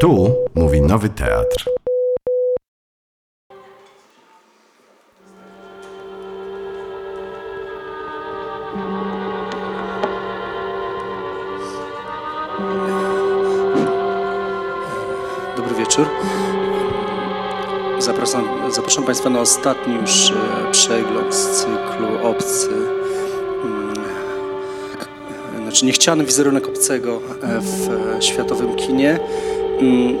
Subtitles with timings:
[0.00, 1.70] Tu mówi Nowy Teatr.
[15.56, 16.06] Dobry wieczór.
[17.98, 22.68] Zapraszam, zapraszam Państwa na ostatni już e, przegląd z cyklu Obcy.
[23.64, 23.94] Mm,
[25.56, 27.88] e, Znaczy niechciany wizerunek obcego e, w
[28.24, 29.18] światowym kinie.
[29.80, 30.16] I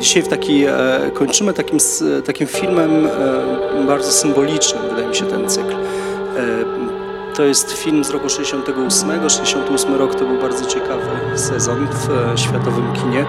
[0.00, 1.78] dzisiaj w taki, e, kończymy takim,
[2.26, 5.72] takim filmem e, bardzo symbolicznym, wydaje mi się, ten cykl.
[5.72, 5.78] E,
[7.36, 9.30] To jest film z roku 68.
[9.30, 13.26] 68 rok to był bardzo ciekawy sezon w światowym kinie.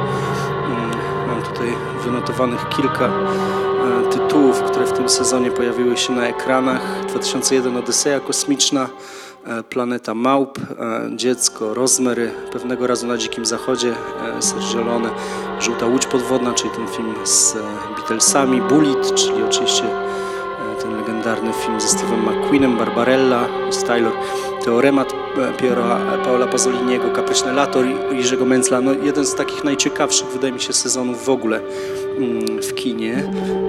[0.67, 0.91] Mm,
[1.27, 1.67] Mam tutaj
[2.05, 3.09] wynotowanych kilka
[4.11, 7.05] tytułów, które w tym sezonie pojawiły się na ekranach.
[7.09, 8.89] 2001 Odyseja Kosmiczna,
[9.69, 13.93] Planeta Małp, e, Dziecko, Rozmery, Pewnego razu na Dzikim Zachodzie,
[14.37, 15.09] e, Sergio Leone,
[15.59, 17.59] Żółta Łódź Podwodna, czyli ten film z e,
[17.95, 24.13] Beatlesami, Bullet, czyli oczywiście e, ten legendarny film ze Steve'em McQueenem, Barbarella, z Taylor,
[24.65, 27.79] Teoremat e, Piera Paola Pasoliniego, Kapryśne Lato
[28.11, 31.61] Jerzego Mencla, no jeden z takich najciekawszych, wydaje mi się, sezonów w ogóle
[32.69, 33.23] w kinie.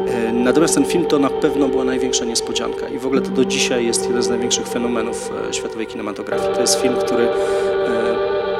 [0.09, 3.45] E, Natomiast ten film to na pewno była największa niespodzianka i w ogóle to do
[3.45, 6.55] dzisiaj jest jeden z największych fenomenów e, światowej kinematografii.
[6.55, 7.29] To jest film, który e,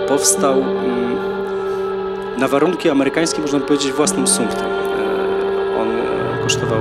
[0.09, 1.17] powstał mm,
[2.39, 4.67] na warunki amerykańskie, można powiedzieć, własnym sumptem.
[5.81, 5.89] On
[6.43, 6.81] kosztował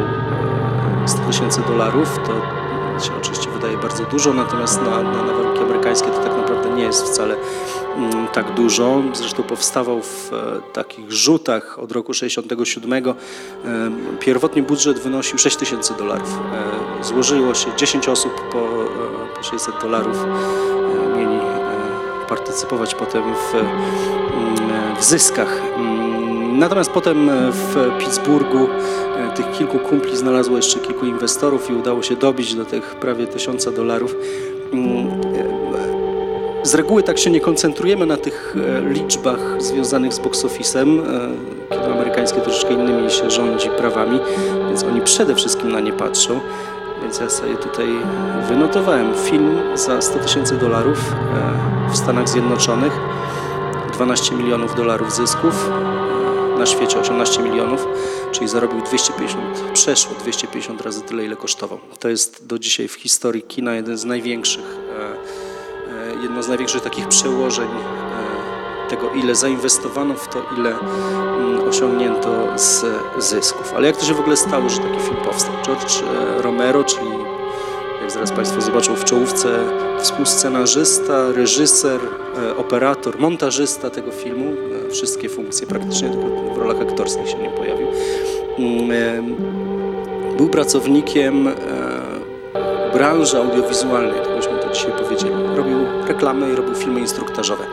[1.04, 2.60] e, 100 tysięcy dolarów, to
[3.06, 6.84] się oczywiście wydaje bardzo dużo, natomiast na, na, na warunki amerykańskie to tak naprawdę nie
[6.84, 7.46] jest wcale mm,
[8.34, 9.02] tak dużo.
[9.14, 12.94] Zresztą powstawał w e, takich rzutach od roku 67.
[12.94, 13.14] E,
[14.20, 16.40] pierwotnie budżet wynosił 6 tysięcy dolarów.
[17.00, 20.18] E, złożyło się 10 osób po, e, po 600 dolarów.
[21.18, 21.40] Mieli
[22.30, 25.62] partycypować potem w, mm, w zyskach.
[25.76, 26.10] Mm,
[26.60, 28.68] Natomiast potem w Pittsburghu
[29.36, 33.72] tych kilku kumpli znalazło jeszcze kilku inwestorów i udało się dobić do tych prawie tysiąca
[33.72, 34.16] dolarów.
[36.70, 41.00] Z reguły tak się nie koncentrujemy na tych e, liczbach związanych z box office'em.
[41.00, 41.30] E,
[41.70, 44.20] Kino amerykańskie troszeczkę innymi się rządzi prawami,
[44.68, 46.40] więc oni przede wszystkim na nie patrzą.
[47.02, 47.88] Więc ja sobie tutaj
[48.48, 51.14] wynotowałem film za 100 tysięcy dolarów
[51.88, 52.94] e, w Stanach Zjednoczonych,
[53.94, 55.70] 12 milionów dolarów zysków,
[56.60, 57.88] na świecie 18 milionów,
[58.32, 59.44] czyli zarobił 250,
[59.74, 61.80] przeszło 250 razy tyle, ile kosztował.
[62.00, 64.80] To jest do dzisiaj w historii kina jeden z największych,
[66.22, 72.86] jedno z największych takich przełożeń e, tego, ile zainwestowano w to, ile mm, osiągnięto z
[73.18, 73.74] zysków.
[73.76, 75.54] Ale jak to się w ogóle stało, że taki film powstał?
[75.66, 77.10] George e, Romero, czyli
[78.02, 79.60] jak zaraz Państwo zobaczą w czołówce,
[80.00, 82.00] współscenarzysta, reżyser,
[82.48, 84.56] e, operator, montażysta tego filmu.
[84.92, 87.88] Wszystkie funkcje praktycznie, tylko w rolach aktorskich się nie pojawił.
[88.58, 89.36] Mm,
[90.38, 91.50] Był pracownikiem
[92.94, 95.34] branży audiowizualnej, tak byśmy to dzisiaj powiedzieli.
[95.56, 95.78] Robił
[96.10, 97.64] reklamy i robił filmy instruktażowe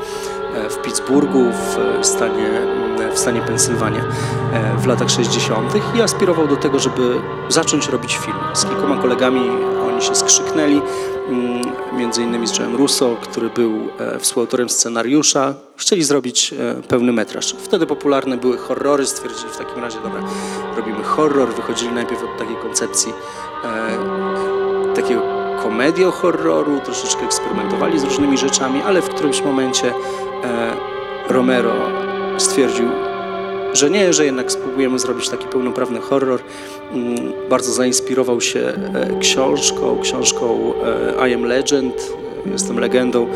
[0.54, 1.44] e, w Pittsburghu,
[2.00, 4.04] w stanie, mm, w stanie Pensylwania
[4.52, 5.72] e, w latach 60.
[5.96, 8.36] i aspirował do tego, żeby zacząć robić film.
[8.54, 9.50] Z kilkoma kolegami
[9.96, 10.82] oni się skrzyknęli,
[11.28, 11.62] mm,
[11.96, 15.54] między innymi z Joe'em Russo, który był e, współautorem scenariusza.
[15.76, 17.56] Chcieli zrobić e, pełny metraż.
[17.58, 20.20] Wtedy popularne były horrory, stwierdzili w takim razie, dobra,
[20.76, 21.48] robimy horror.
[21.48, 23.12] Wychodzili najpierw od takiej koncepcji
[23.64, 25.35] e, takiego
[25.66, 29.92] komedią horroru, troszeczkę eksperymentowali z różnymi rzeczami, ale w którymś momencie e,
[31.28, 31.72] Romero
[32.38, 32.88] stwierdził,
[33.72, 36.40] że nie, że jednak spróbujemy zrobić taki pełnoprawny horror.
[36.92, 40.72] Mm, Bardzo zainspirował się e, książką, książką
[41.20, 41.94] e, I Am Legend,
[42.52, 43.26] Jestem legendą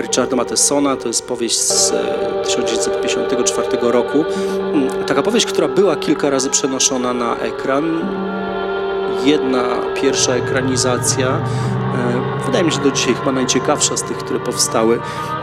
[0.00, 0.96] Richarda Mathesona.
[0.96, 4.24] To jest powieść z e, 1954 roku.
[4.74, 8.00] Mm, Taka powieść, która była kilka razy przenoszona na ekran
[9.24, 9.62] jedna
[9.94, 11.26] pierwsza ekranizacja.
[11.28, 15.00] e, Wydaje mi się do dzisiaj chyba najciekawsza z tych, które powstały.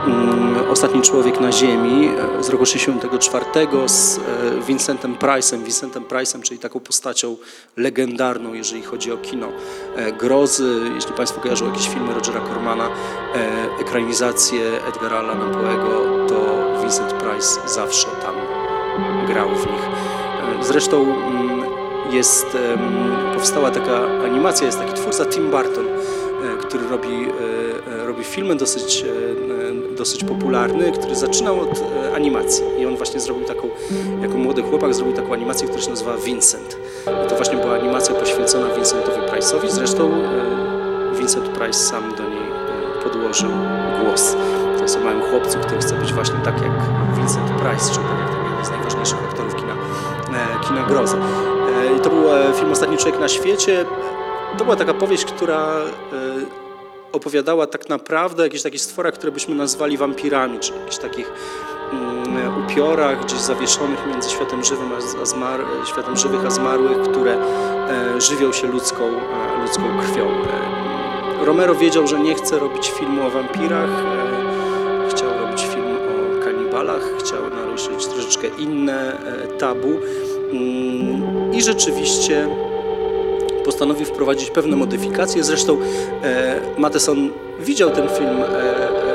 [0.07, 3.45] Mm, Ostatni człowiek na ziemi e, z roku 64
[3.85, 4.21] z e,
[4.67, 5.63] Vincentem Price'em.
[5.63, 7.35] Vincentem Price'em, czyli taką postacią
[7.77, 9.47] legendarną, jeżeli chodzi o kino
[10.19, 10.81] grozy.
[10.95, 16.35] Jeśli Państwo kojarzą jakieś filmy Rogera Cormana, e, ekranizacje Edgara Allana Poe'ego, to
[16.81, 18.35] Vincent Price zawsze tam
[19.27, 19.81] grał w nich.
[20.61, 22.57] Zresztą mm, jest,
[23.33, 28.55] powstała taka animacja, jest taki twórca Tim Burton, e, który robi, e, e, robi filmy
[28.55, 29.05] dosyć,
[29.97, 31.83] dosyć popularny, który zaczynał od
[32.15, 33.69] animacji i on właśnie zrobił taką,
[34.21, 36.77] jako młody chłopak zrobił taką animację, która się nazywa Vincent.
[37.25, 40.11] I to właśnie była animacja poświęcona Vincentowi Price'owi, zresztą
[41.17, 42.41] Vincent Price sam do niej
[43.03, 43.49] podłożył
[44.03, 44.35] głos.
[44.77, 46.71] To jest o małym chłopcu, który chce być właśnie tak jak
[47.17, 49.75] Vincent Price, czyli tak jeden z najważniejszych aktorów kina,
[50.67, 51.17] kina grozy.
[51.75, 53.85] E, I to był e, film Ostatni Człowiek na świecie.
[54.57, 55.85] To była taka powieść, która e,
[57.11, 61.31] opowiadała tak naprawdę o jakichś takich stworach, które byśmy nazwali wampirami, czy jakichś takich
[61.93, 64.91] mm, upiorach gdzieś zawieszonych między światem żywym
[65.21, 67.37] a, zmar, światem żywych a zmarłych, które
[68.17, 69.03] żywią się ludzką,
[69.61, 70.27] ludzką krwią.
[71.45, 73.89] Romero wiedział, że nie chce robić filmu o wampirach,
[75.09, 79.17] chciał robić film o kanibalach, chciał naruszyć troszeczkę inne
[79.59, 79.99] tabu
[81.53, 82.47] i rzeczywiście
[83.65, 85.43] postanowił wprowadzić pewne modyfikacje.
[85.43, 85.77] Zresztą
[86.23, 88.47] e, Matheson widział ten film e,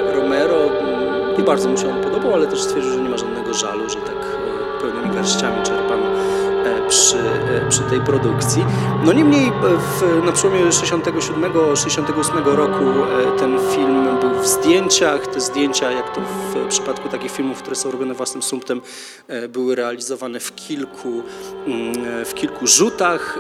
[0.09, 3.19] e, Romero mm, i bardzo mu się on podobał, ale też stwierdził, że nie ma
[3.19, 4.39] żadnego żalu, że tak
[4.81, 6.16] pełnymi garściami czerpano e,
[6.89, 8.65] przy, e, przy tej produkcji.
[9.05, 15.27] No niemniej e, w, na przełomie 67-68 roku e, ten film był w zdjęciach.
[15.27, 18.81] Te zdjęcia, jak to w przypadku takich filmów, które są robione własnym sumptem,
[19.29, 21.23] e, były realizowane w kilku,
[21.67, 23.39] mm, w kilku rzutach.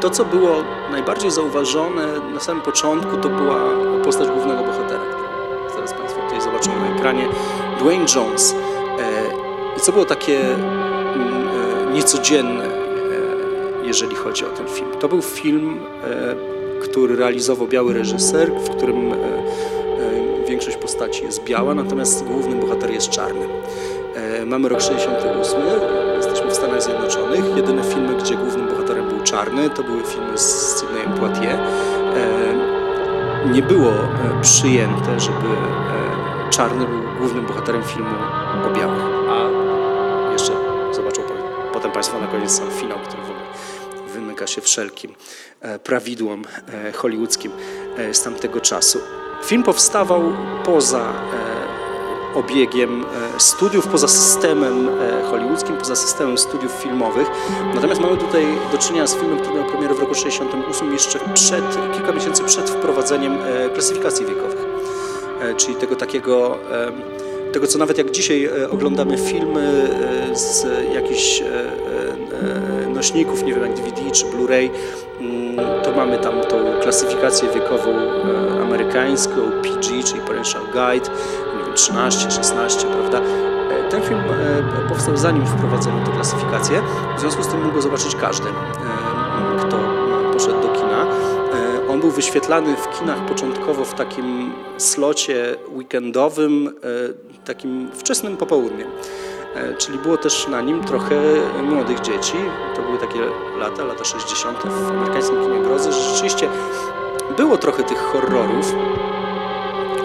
[0.00, 3.56] To, co było najbardziej zauważone na samym początku, to była
[4.04, 5.00] postać głównego bohatera,
[5.74, 7.28] zaraz Państwo tutaj zobaczą na ekranie,
[7.78, 8.54] Dwayne Jones.
[8.98, 10.40] E, I co było takie
[11.88, 14.88] mm, e, jeżeli chodzi o ten film.
[15.00, 16.34] To był film, e,
[16.82, 19.16] który realizował biały reżyser, w którym e,
[20.48, 23.46] większość postaci jest biała, natomiast główny bohater jest czarny.
[24.46, 25.60] Mamy rok 68,
[26.16, 27.56] jesteśmy w Stanach Zjednoczonych.
[27.56, 31.58] Jedyne filmy, gdzie głównym bohaterem był czarny, to były filmy z Sidneyem Poitier.
[33.52, 33.92] Nie było
[34.42, 35.48] przyjęte, żeby
[36.50, 38.14] czarny był głównym bohaterem filmu
[38.66, 39.17] o białych.
[41.78, 43.44] Potem Państwo na koniec sam finał, który w ogóle
[44.14, 45.14] wymyka się wszelkim
[45.60, 47.52] e, prawidłom e, hollywoodzkim
[47.96, 48.98] e, z tamtego czasu.
[49.44, 50.22] Film powstawał
[50.64, 51.12] poza
[52.34, 53.04] obiegiem
[53.38, 54.88] studiów, poza systemem
[55.30, 57.28] hollywoodzkim, poza systemem studiów filmowych.
[57.74, 61.64] Natomiast mamy tutaj do czynienia z filmem, który miał premierę w roku 68, jeszcze przed,
[61.94, 63.38] kilka miesięcy przed wprowadzeniem
[63.72, 64.66] klasyfikacji wiekowych.
[65.56, 66.58] Czyli tego takiego,
[67.52, 69.90] tego co nawet jak dzisiaj e, oglądamy filmy
[70.30, 74.70] e, z jakichś e, nośników, nie wiem jak DVD czy Blu-ray,
[75.20, 77.90] mm, to mamy tam tą klasyfikację wiekową
[78.62, 81.10] amerykańską, PG, czyli Parental Guide,
[81.58, 83.20] nie wiem, 13, 16, prawda?
[83.90, 84.20] Ten film
[84.88, 86.82] powstał zanim wprowadzono tę klasyfikację,
[87.16, 88.48] w związku z tym mógł go zobaczyć każdy,
[89.58, 89.97] kto
[91.98, 98.88] On był wyświetlany w kinach początkowo w takim slocie weekendowym, e, takim wczesnym popołudniem.
[99.54, 101.20] E, Czyli było też na nim trochę
[101.62, 102.36] młodych dzieci.
[102.76, 103.18] To były takie
[103.58, 104.58] lata, lata 60.
[104.58, 106.48] w amerykańskim kinie grozy, że rzeczywiście
[107.36, 108.74] było trochę tych horrorów.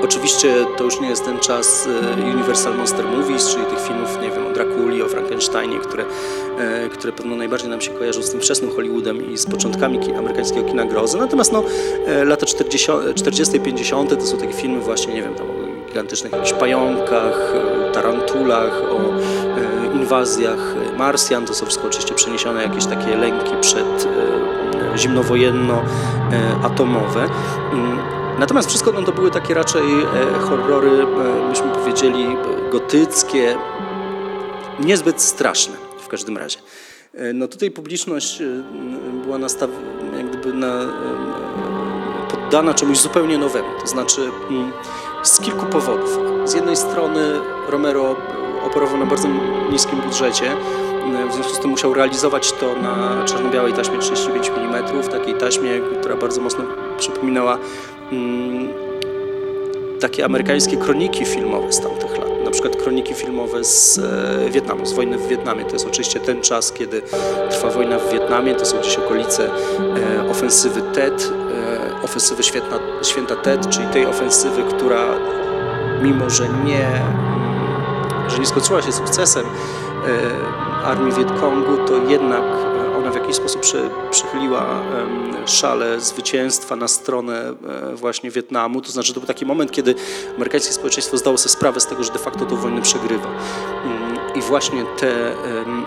[0.04, 1.92] Oczywiście to już nie jest ten czas e,
[2.34, 6.06] Universal Monster Movies, czyli tych filmów, nie wiem, o Drakuli, o Frankensteinie, które,
[6.60, 10.14] e, które pewno najbardziej nam się kojarzą z tym wczesnym Hollywoodem i z początkami ki-
[10.14, 11.18] amerykańskiego kina grozy.
[11.18, 11.64] Natomiast no,
[12.08, 15.54] e, lata 40, 40 50 to są takie filmy właśnie, nie wiem, tam o
[15.88, 17.54] gigantycznych jakichś pająkach,
[17.94, 19.00] tarantulach, o
[19.96, 21.46] inwazjach Marsjan.
[21.46, 24.08] To są wszystko oczywiście przeniesione jakieś takie lęki przed
[24.96, 27.28] zimnowojenno-atomowe.
[28.40, 33.58] Natomiast wszystko no, to były takie raczej e, horrory, e, myśmy powiedzieli, e, gotyckie,
[34.80, 36.58] niezbyt straszne w każdym razie.
[37.34, 38.42] No tutaj publiczność
[39.24, 39.70] była nastaw...
[40.18, 40.80] jak gdyby na,
[42.30, 44.72] poddana czemuś zupełnie nowemu, to znaczy mm,
[45.24, 46.20] z kilku powodów.
[46.46, 48.16] Z jednej strony Romero
[48.66, 49.28] operował na bardzo
[49.72, 50.56] niskim budżecie,
[51.30, 56.16] w związku z tym musiał realizować to na czarno-białej taśmie 35 mm, takiej taśmie, która
[56.16, 56.64] bardzo mocno
[56.98, 57.58] przypominała
[60.04, 62.44] takie amerykańskie kroniki filmowe z tamtych lat.
[62.46, 65.66] Na przykład kroniki filmowe z e, Wietnamu, z wojny w Wietnamie.
[65.66, 67.02] To jest oczywiście ten czas, kiedy
[67.50, 68.56] trwa wojna w Wietnamie.
[68.56, 71.32] To są gdzieś okolice e, ofensywy TED,
[72.02, 75.06] e, ofensywy święta, święta TED, czyli tej ofensywy, która
[76.02, 79.46] mimo, że nie, mm, że nie skończyła się sukcesem
[80.84, 82.44] armii Wietkongu, to jednak
[83.14, 84.66] w jakiś sposób przy, przychyliła
[85.46, 87.54] szale zwycięstwa na stronę
[87.92, 88.82] e, właśnie Wietnamu.
[88.82, 89.96] To znaczy to był taki moment, kiedy
[90.36, 93.30] amerykańskie społeczeństwo zdało sobie sprawę z tego, że de facto tą wojnę przegrywa.
[93.86, 95.86] Mm, I właśnie te mm,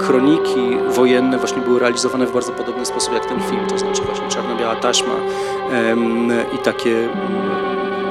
[0.00, 4.28] kroniki wojenne właśnie były realizowane w bardzo podobny sposób jak ten film, to znaczy właśnie
[4.28, 5.14] czarno-biała taśma
[6.54, 7.14] i takie mm,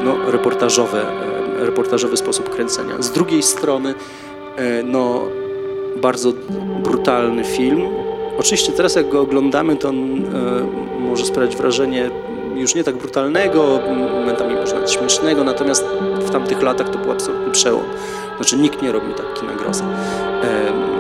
[0.04, 1.06] no, reportażowe,
[1.60, 3.02] reportażowy sposób kręcenia.
[3.02, 3.94] Z drugiej strony
[4.56, 5.22] e, no,
[6.02, 6.34] bardzo
[6.84, 8.05] brutalny film.
[8.38, 12.10] Oczywiście teraz jak go oglądamy, to on e, może sprawiać wrażenie
[12.56, 15.86] już nie tak brutalnego, momentami może nawet śmiesznego, natomiast
[16.20, 17.84] w tamtych latach to był absolutny przełom.
[18.36, 19.84] Znaczy nikt nie robił tak kina grozy.
[19.84, 20.96] Em,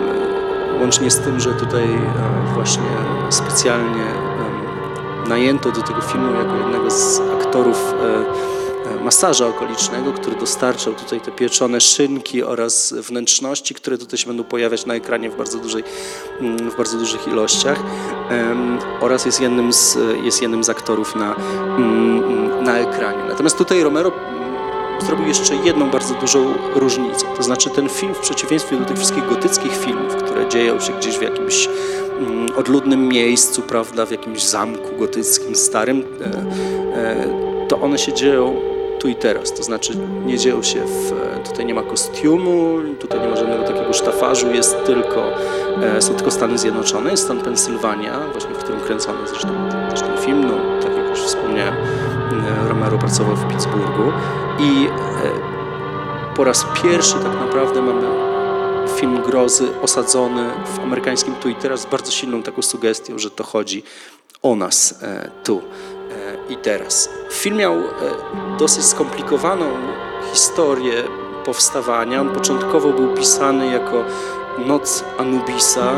[0.81, 2.83] Łącznie z tym, że tutaj e, właśnie
[3.29, 4.05] specjalnie
[5.27, 8.25] najęto do tego filmu jako jednego z aktorów e, e,
[9.03, 14.85] masaża okolicznego, który dostarczał tutaj te pieczone szynki oraz wnętrzności, które tutaj się będą pojawiać
[14.85, 15.83] na ekranie w bardzo, dużej,
[16.39, 17.79] mm, w bardzo dużych ilościach
[19.01, 23.23] oraz jest jednym z, jest jednym z aktorów na, mm, na ekranie.
[23.29, 24.11] Natomiast tutaj Romero
[25.05, 27.25] zrobił jeszcze jedną bardzo dużą różnicę.
[27.37, 31.17] To znaczy ten film w przeciwieństwie do tych wszystkich gotyckich filmów, które dzieją się gdzieś
[31.17, 31.69] w jakimś
[32.19, 36.25] mm, odludnym miejscu, prawda, w jakimś zamku gotyckim, starym, e,
[36.97, 38.74] e, to one się dzieją
[39.05, 39.53] tu i teraz.
[39.53, 41.13] To znaczy nie dzieją się w,
[41.49, 45.31] tutaj nie ma kostiumu, tutaj nie ma żadnego takiego sztafarzu, jest tylko,
[45.81, 49.49] e, są tylko Stany Zjednoczone, jest stan Pensylwania, właśnie w którym kręcony zresztą
[50.07, 54.11] ten film, no tak jak już wspomniałem, e, Romero pracował w Pittsburghu
[54.59, 58.07] i e, po raz pierwszy tak naprawdę mamy
[58.97, 63.43] film grozy osadzony w amerykańskim tu i teraz z bardzo silną taką sugestią, że to
[63.43, 63.83] chodzi
[64.45, 65.94] o nas e, tu e,
[66.49, 67.09] i teraz.
[67.31, 67.83] Film miał e,
[68.59, 69.65] dosyć skomplikowaną
[70.33, 71.03] historię
[71.45, 72.21] powstawania.
[72.21, 74.03] On początkowo był pisany jako
[74.65, 75.91] Noc Anubisa.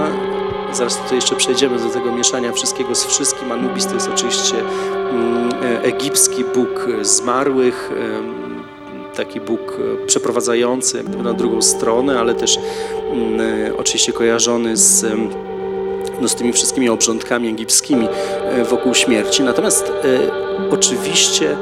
[0.71, 3.51] Zaraz tutaj jeszcze przejdziemy do tego mieszania wszystkiego z wszystkim.
[3.51, 7.91] Anubis to jest oczywiście mm, e, egipski bóg zmarłych,
[9.17, 12.59] taki Bóg e, przeprowadzający na drugą stronę, ale też
[13.11, 15.05] mm, e, oczywiście kojarzony z,
[16.21, 19.43] no, z tymi wszystkimi obrządkami egipskimi e, wokół śmierci.
[19.43, 21.57] Natomiast e, oczywiście e,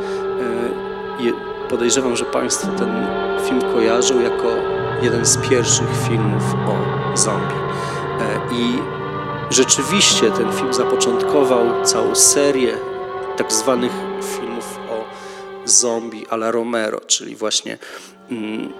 [1.69, 3.07] podejrzewam, że Państwo ten
[3.47, 4.47] film kojarzą jako
[5.01, 7.55] jeden z pierwszych filmów o zombie.
[8.51, 8.77] I
[9.49, 12.73] rzeczywiście ten film zapoczątkował całą serię
[13.37, 15.03] tak zwanych filmów o
[15.65, 17.77] zombie a la Romero, czyli właśnie
[18.31, 18.73] mm,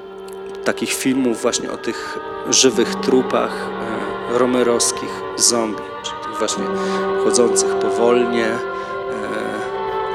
[0.66, 3.70] takich filmów właśnie o tych żywych trupach
[4.30, 6.64] romerowskich zombie, czyli tych właśnie
[7.24, 8.58] chodzących powolnie, e,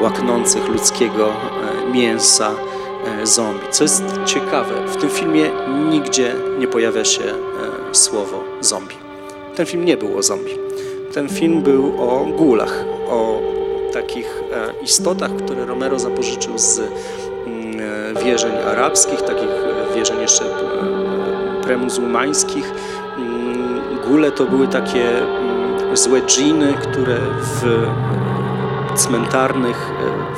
[0.01, 2.51] łaknących ludzkiego e, mięsa
[3.23, 3.67] e, zombie.
[3.71, 5.51] Co jest ciekawe, w tym filmie
[5.91, 7.23] nigdzie nie pojawia się
[7.93, 8.97] słowo zombie.
[9.57, 10.59] Ten film nie był o zombie.
[11.15, 13.41] Ten film był o gulach, o
[13.93, 14.43] takich
[14.83, 16.81] istotach, które Romero zapożyczył z
[17.47, 19.49] mm, wierzeń arabskich, takich
[19.95, 20.45] wierzeń jeszcze
[21.63, 22.73] premuzułmańskich.
[24.11, 29.91] Gule to były takie mm, złe dżiny, które w e, cmentarnych,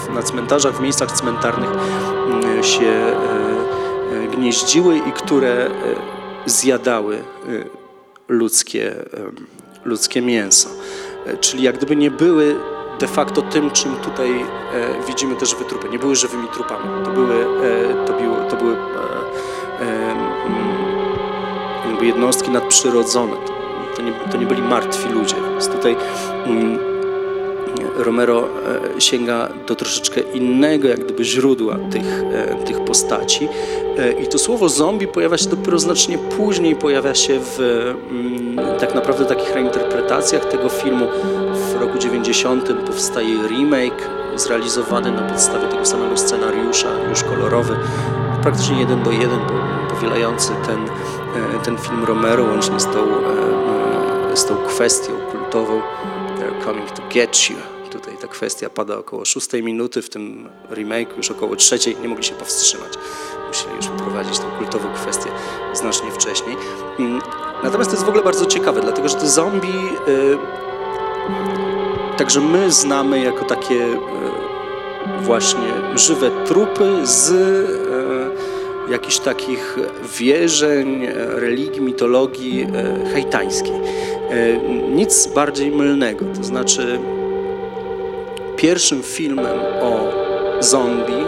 [0.08, 5.70] e, na cmentarzach, w miejscach cmentarnych mm, się e, gnieździły i które
[6.46, 7.22] zjadały
[8.28, 8.94] ludzkie,
[9.84, 10.68] ludzkie mięso.
[11.40, 12.56] Czyli jak gdyby nie były
[13.00, 14.44] de facto tym, czym tutaj
[15.06, 15.64] widzimy te żywe.
[15.90, 17.04] Nie były żywymi trupami.
[17.04, 17.46] To były,
[18.06, 18.76] to były, to były
[19.80, 20.32] mm,
[21.90, 23.61] jakby jednostki nadprzyrodzone.
[24.02, 25.34] To, nie, to nie byli martwi ludzie.
[25.50, 25.96] Więc tutaj
[26.46, 26.78] mm,
[27.96, 28.44] Romero
[28.96, 33.48] e, sięga do troszeczkę innego jak gdyby źródła tych, e, tych postaci.
[33.98, 37.58] E, I to słowo zombie pojawia się dopiero znacznie później, pojawia się w
[38.10, 41.06] mm, tak naprawdę takich reinterpretacjach tego filmu.
[41.54, 47.76] W roku 90 powstaje remake zrealizowany na podstawie tego samego scenariusza, już kolorowy,
[48.42, 50.78] praktycznie jeden do jeden, po- powielający ten,
[51.64, 52.98] ten film Romero łącznie z tą,
[54.34, 55.82] z tą kwestią kultową
[56.38, 57.56] They're coming to get you.
[57.90, 62.24] Tutaj ta kwestia pada około szóstej minuty, w tym remake już około trzeciej, nie mogli
[62.24, 62.92] się powstrzymać.
[63.48, 65.30] Musieli już wprowadzić tą kultową kwestię
[65.74, 66.56] znacznie wcześniej.
[66.98, 67.22] Mm,
[67.62, 69.68] Natomiast to jest w ogóle bardzo ciekawe, dlatego że te zombie
[70.08, 70.38] y,
[72.16, 73.98] także my znamy jako takie y,
[75.20, 79.76] właśnie żywe trupy z y, jakichś takich
[80.18, 82.66] wierzeń, e, religii, mitologii
[83.12, 83.72] haitańskiej.
[83.72, 84.21] E,
[84.94, 86.98] Nic bardziej mylnego, to znaczy
[88.56, 90.12] pierwszym filmem o
[90.60, 91.24] zombie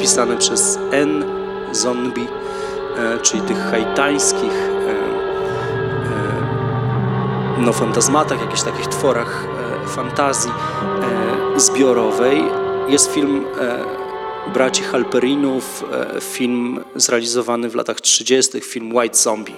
[0.00, 1.24] pisane przez N.
[1.72, 2.26] Zombie,
[2.98, 4.94] e, czyli tych haitańskich e,
[7.58, 9.46] no, fantazmatach, jakichś takich tworach
[9.86, 10.50] fantazji
[11.56, 12.42] zbiorowej.
[12.88, 13.44] Jest film
[14.54, 15.84] braci Halperinów,
[16.20, 19.54] film zrealizowany w latach 30., film White Zombie,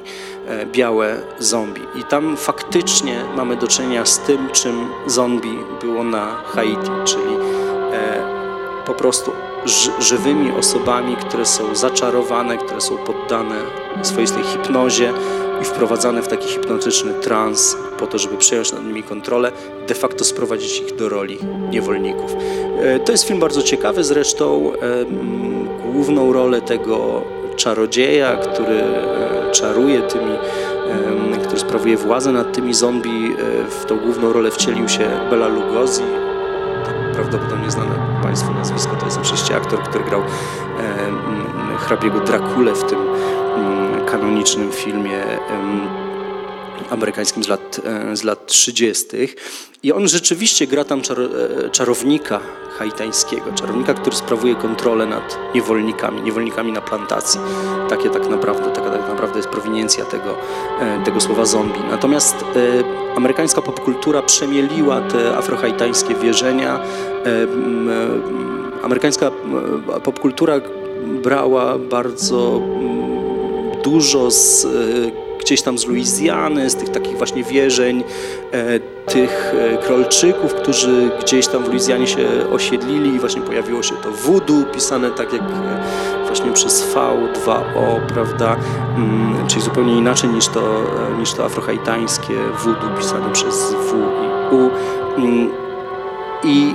[0.72, 1.82] białe zombie.
[1.94, 7.34] I tam faktycznie mamy do czynienia z tym, czym zombie było na Haiti, czyli
[7.92, 8.22] e,
[8.86, 9.32] po prostu
[9.64, 13.54] ży- żywymi osobami, które są zaczarowane, które są poddane
[14.02, 15.12] swoistej hipnozie
[15.62, 19.52] i wprowadzane w taki hipnotyczny trans po to, żeby przejąć nad nimi kontrolę,
[19.88, 21.38] de facto sprowadzić ich do roli
[21.70, 22.32] niewolników.
[22.82, 24.72] E, To jest film bardzo ciekawy, zresztą
[25.92, 27.22] główną rolę tego
[27.56, 30.32] czarodzieja, który e, czaruje tymi,
[31.44, 33.36] który sprawuje władzę nad tymi zombie.
[33.38, 36.02] E, W tą główną rolę wcielił się Bela Lugosi,
[37.14, 40.22] prawdopodobnie znane Państwu nazwisko, to jest oczywiście aktor, który grał
[41.78, 42.98] hrabiego Drakulę w tym
[44.06, 45.22] kanonicznym filmie
[46.90, 49.06] amerykańskim z lat, e, z lat 30.
[49.82, 52.40] I on rzeczywiście gra tam czar, e, czarownika
[52.78, 57.40] haitańskiego, czarownika, który sprawuje kontrolę nad niewolnikami, niewolnikami na plantacji.
[57.88, 60.36] Takie tak naprawdę, taka tak naprawdę jest prowiniencja tego,
[60.80, 61.80] e, tego słowa zombie.
[61.90, 66.78] Natomiast e, amerykańska popkultura przemieliła te afrohaitańskie wierzenia.
[66.78, 67.48] E, e,
[68.82, 69.30] amerykańska
[70.04, 70.60] popkultura
[71.22, 72.60] brała bardzo
[73.84, 74.66] dużo z
[75.38, 78.04] gdzieś tam z Luizjany, z tych takich właśnie wierzeń,
[78.52, 83.94] e, tych e, krolczyków, którzy gdzieś tam w Luizjanie się osiedlili i właśnie pojawiło się
[83.94, 88.56] to voodoo, pisane tak jak e, właśnie przez V2O, prawda,
[88.96, 90.84] mm, czyli zupełnie inaczej niż to,
[91.18, 94.70] niż to afrohaitańskie voodoo pisane przez W i U.
[95.20, 95.50] Mm,
[96.44, 96.74] I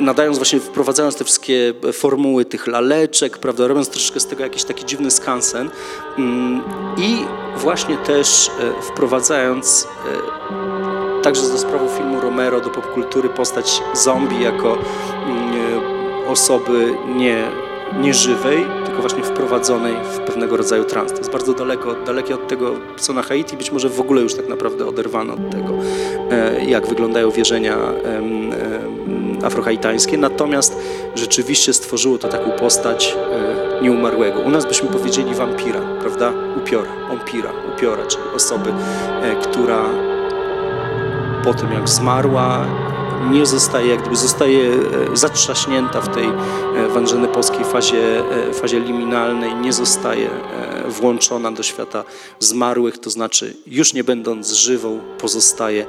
[0.00, 4.84] nadając właśnie, wprowadzając te wszystkie formuły tych laleczek, prawda, robiąc troszeczkę z tego jakiś taki
[4.84, 5.70] dziwny skansen
[6.18, 6.62] mm,
[6.96, 7.24] i
[7.56, 9.88] właśnie też e, wprowadzając
[11.20, 14.78] e, także za sprawą filmu Romero do popkultury postać zombie jako
[15.26, 15.52] mm,
[16.26, 17.63] e, osoby nie,
[18.00, 21.12] nieżywej, tylko właśnie wprowadzonej w pewnego rodzaju trans.
[21.12, 24.34] To jest bardzo daleko, dalekie od tego, co na Haiti, być może w ogóle już
[24.34, 25.72] tak naprawdę oderwane od tego,
[26.30, 27.76] e, jak wyglądają wierzenia
[29.44, 30.76] afrohaitańskie, natomiast
[31.14, 34.40] rzeczywiście stworzyło to taką postać e, nieumarłego.
[34.40, 36.32] U nas byśmy powiedzieli wampira, prawda?
[36.56, 38.70] Upiora, ompira, upiora, czyli osoby,
[39.22, 39.84] e, która
[41.44, 42.66] po tym jak zmarła,
[43.30, 48.80] nie zostaje, jak gdyby zostaje e, zatrzaśnięta w tej e, w angenepowskiej fazie, e, fazie
[48.80, 50.30] liminalnej, nie zostaje
[50.88, 52.04] włączona do świata
[52.38, 55.86] zmarłych, to znaczy już nie będąc żywą, pozostaje,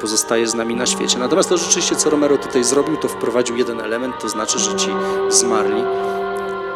[0.00, 1.18] pozostaje z nami na świecie.
[1.18, 4.88] Natomiast to rzeczywiście, co Romero tutaj zrobił, to wprowadził jeden element, to znaczy, że ci
[5.28, 5.82] zmarli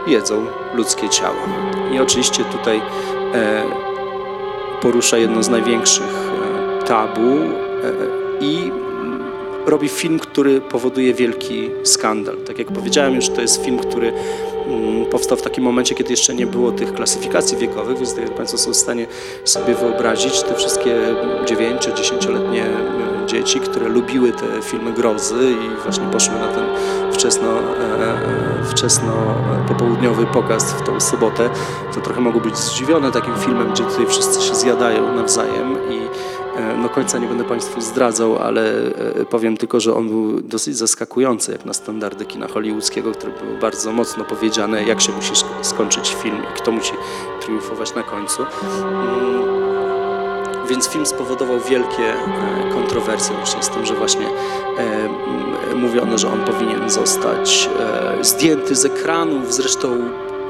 [0.07, 1.41] jedzą ludzkie ciało.
[1.93, 2.83] I oczywiście tutaj
[4.81, 6.31] porusza jedno z największych
[6.87, 7.37] tabu
[8.41, 8.71] i
[9.67, 12.37] robi film, który powoduje wielki skandal.
[12.37, 14.13] Tak jak powiedziałem już, to jest film, który
[14.67, 18.35] mm, powstał w takim momencie, kiedy jeszcze nie było tych klasyfikacji wiekowych, więc tak jak
[18.35, 19.07] Państwo są w stanie
[19.45, 20.97] sobie wyobrazić, te wszystkie
[21.45, 26.65] 9-10-letnie mm, dzieci, które lubiły te filmy grozy i właśnie poszły na ten
[27.13, 29.13] wczesno, e, wczesno
[29.69, 31.51] popołudniowy pokaz w tą sobotę,
[31.95, 36.07] to trochę mogą być zdziwione takim filmem, gdzie tutaj wszyscy się zjadają nawzajem i e,
[36.83, 38.63] no końca nie będę Państwu zdradzał, ale
[39.21, 43.59] e, powiem tylko, że on był dosyć zaskakujący jak na standardy kina hollywoodzkiego, które były
[43.59, 46.93] bardzo mocno powiedziane, jak się musi sk- skończyć film i kto musi
[47.41, 48.43] triumfować na końcu.
[48.43, 49.57] Mm,
[50.69, 54.27] Więc film spowodował wielkie e, kontrowersje właśnie z tym, że właśnie
[54.79, 59.55] e, mówiono, że on powinien zostać e, zdjęty z ekranów.
[59.55, 59.89] Zresztą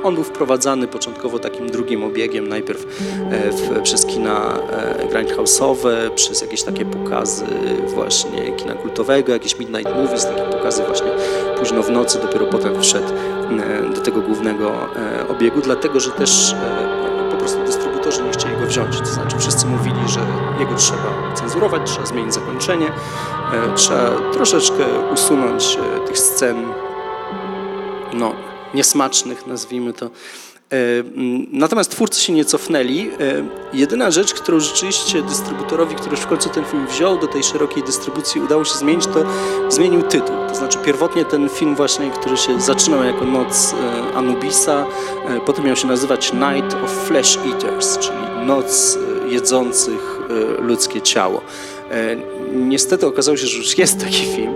[0.06, 2.86] on był wprowadzany początkowo takim drugim obiegiem, najpierw
[3.30, 7.46] e, w, przez kina e, grindhouse'owe, przez jakieś takie pokazy
[7.86, 11.10] właśnie kina kultowego, jakieś midnight movies, takie pokazy właśnie
[11.58, 14.72] późno w nocy, dopiero potem wszedł e, do tego głównego
[15.28, 16.54] obiegu, dlatego że też
[17.30, 18.98] po prostu dystrybutorzy nie chcieli go wziąć.
[18.98, 20.20] To znaczy wszyscy mówili, że
[20.60, 22.92] jego trzeba cenzurować, trzeba zmienić zakończenie,
[23.74, 26.66] trzeba troszeczkę usunąć tych scen
[28.12, 28.34] no,
[28.76, 30.06] niesmacznych, nazwijmy to.
[30.06, 33.00] E, mm, Natomiast twórcy się nie cofnęli.
[33.00, 33.12] E,
[33.72, 37.82] Jedyna rzecz, którą rzeczywiście dystrybutorowi, który już w końcu ten film wziął do tej szerokiej
[37.82, 39.24] dystrybucji, udało się zmienić, to
[39.68, 40.36] zmienił tytuł.
[40.48, 44.86] To znaczy pierwotnie ten film właśnie, który się zaczynał jako Noc e, Anubisa,
[45.46, 50.20] potem miał się nazywać Night of Flesh Eaters, czyli Noc jedzących
[50.58, 51.40] ludzkie ciało.
[52.52, 54.54] Niestety okazało się, że już jest taki film.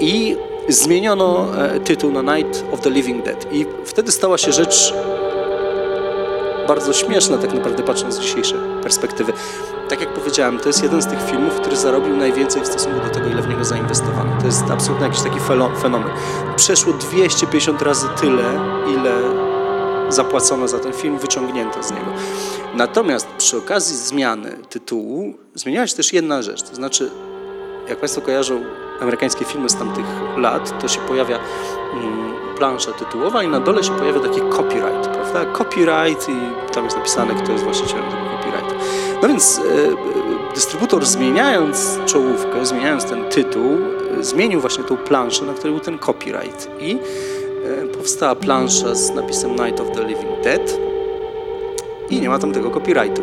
[0.00, 0.36] I
[0.68, 3.52] zmieniono e, tytuł na Night of the Living Dead.
[3.52, 4.94] I wtedy stała się rzecz
[6.68, 9.32] bardzo śmieszna, tak naprawdę patrząc z dzisiejszej perspektywy.
[9.88, 13.14] Tak jak powiedziałem, to jest jeden z tych filmów, który zarobił najwięcej w stosunku do
[13.14, 14.40] tego, ile w niego zainwestowano.
[14.40, 15.40] To jest absolutnie jakiś taki
[15.82, 16.12] fenomen.
[16.56, 18.44] Przeszło 250 razy tyle,
[18.88, 19.12] ile
[20.08, 22.06] zapłacono za ten film, wyciągnięto z niego.
[22.74, 27.10] Natomiast przy okazji zmiany tytułu zmieniała się też jedna rzecz, to znaczy
[27.88, 28.64] jak Państwo kojarzą
[29.00, 30.04] amerykańskie filmy z tamtych
[30.36, 31.38] lat, to się pojawia
[31.92, 35.44] mm, plansza tytułowa i na dole się pojawia taki copyright, prawda?
[35.52, 36.36] Copyright i
[36.72, 38.74] tam jest napisane, kto jest właścicielem tego copyrightu.
[39.22, 43.78] No więc e, e, dystrybutor zmieniając czołówkę, zmieniając ten tytuł,
[44.20, 46.98] e, zmienił właśnie tą planszę, na której był ten copyright i
[47.96, 50.78] powstała plansza z napisem Night of the Living Dead
[52.10, 53.22] i nie ma tam tego copyrightu.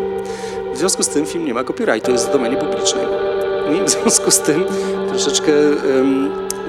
[0.73, 3.05] W związku z tym film nie ma copyrightu, jest w domenie publicznej.
[3.75, 4.65] I w związku z tym
[5.11, 5.51] troszeczkę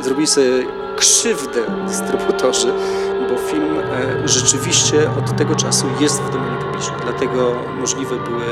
[0.00, 2.72] zrobili sobie krzywdę dystrybutorzy,
[3.30, 7.00] bo film e, rzeczywiście od tego czasu jest w domenie publicznej.
[7.02, 8.44] Dlatego możliwe były,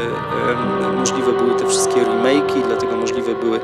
[0.97, 3.61] możliwe były te wszystkie remake'i, dlatego możliwe były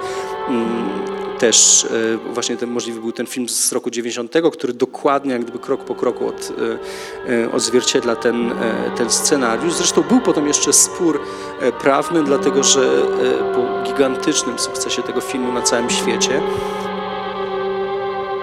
[0.48, 5.42] mm, też e, właśnie ten możliwy był ten film z roku 90, który dokładnie jak
[5.42, 6.52] gdyby krok po kroku od,
[7.28, 8.54] e, e, odzwierciedla ten,
[8.96, 9.74] ten scenariusz.
[9.74, 11.20] Zresztą był potem jeszcze spór
[11.80, 13.02] prawny, dlatego że
[13.54, 16.40] po gigantycznym sukcesie tego filmu na całym świecie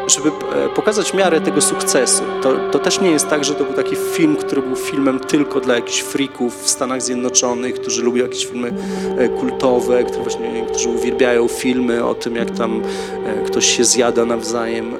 [0.07, 2.23] żeby e, pokazać miarę tego sukcesu.
[2.41, 5.59] To, to też nie jest tak, że to był taki film, który był filmem tylko
[5.59, 8.73] dla jakichś freaków w Stanach Zjednoczonych, którzy lubią jakieś filmy
[9.17, 12.81] e, kultowe, którzy właśnie, którzy uwielbiają filmy o tym, jak tam
[13.25, 14.93] e, ktoś się zjada nawzajem.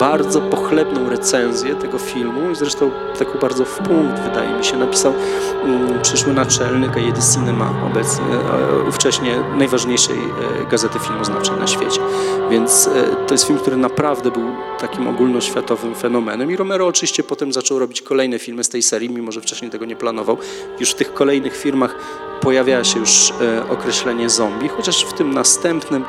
[0.00, 5.12] Bardzo pochlebną recenzję tego filmu i zresztą taką bardzo w punkt, wydaje mi się, napisał
[5.64, 12.00] mm, przyszły naczelnik Ajedy Cinema, obecnie, e, ówcześnie najważniejszej e, gazety filmoznawczej na świecie.
[12.50, 14.44] Więc e, to jest film, który naprawdę był
[14.78, 19.32] takim ogólnoświatowym fenomenem i Romero oczywiście potem zaczął robić kolejne filmy z tej serii, mimo
[19.32, 20.38] że wcześniej tego nie planował.
[20.80, 21.96] Już w tych kolejnych filmach
[22.40, 23.32] pojawia się już
[23.70, 26.04] określenie zombie, chociaż w tym następnym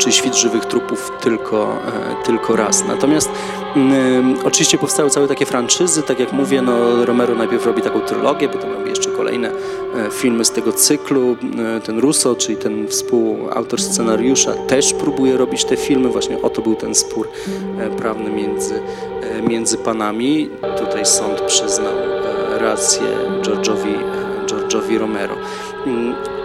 [0.00, 2.84] czy świt żywych trupów tylko, e, tylko raz.
[2.84, 3.30] Natomiast
[3.76, 8.48] mm, oczywiście powstały całe takie franczyzy, tak jak mówię, no Romero najpierw robi taką trylogię,
[8.48, 11.36] potem robi jeszcze kolejne e, filmy z tego cyklu.
[11.76, 16.08] E, Ten Russo, czyli ten współautor scenariusza, też próbuje robić te filmy.
[16.08, 17.28] Właśnie o to był ten spór
[17.96, 18.82] prawny między,
[19.48, 20.50] między panami.
[20.78, 21.94] Tutaj sąd przyznał
[22.58, 23.02] rację
[23.42, 23.94] George'owi
[24.46, 25.34] George'owi Romero.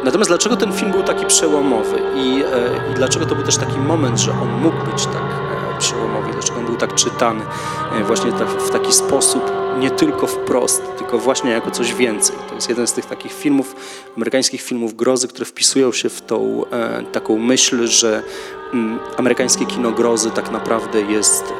[0.05, 3.79] Natomiast dlaczego ten film był taki przełomowy i, e, i dlaczego to był też taki
[3.79, 5.23] moment, że on mógł być tak
[5.75, 7.41] e, przełomowy, dlaczego on był tak czytany
[7.99, 12.35] e, właśnie ta, w taki sposób, nie tylko wprost, tylko właśnie jako coś więcej.
[12.49, 13.75] To jest jeden z tych takich filmów,
[14.17, 16.63] amerykańskich filmów grozy, które wpisują się w tą
[17.11, 18.23] taką myśl, że
[18.73, 21.53] mm, amerykańskie kino grozy tak naprawdę jest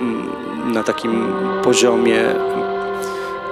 [0.00, 1.32] mm, na takim
[1.64, 2.34] poziomie